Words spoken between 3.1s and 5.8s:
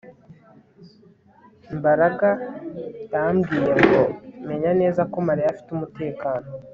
yambwiye ngo menye neza ko Mariya afite